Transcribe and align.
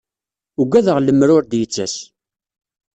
Ugadeɣ 0.61 0.97
lemmer 0.99 1.29
ur 1.37 1.43
d-yettas. 1.45 1.95